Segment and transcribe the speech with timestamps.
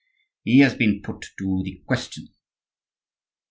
[0.43, 2.29] "He has been put to the question."